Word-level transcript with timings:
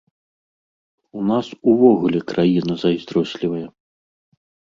У 1.19 1.25
нас 1.31 1.47
увогуле 1.73 2.19
краіна 2.33 2.73
зайздрослівая. 2.87 3.63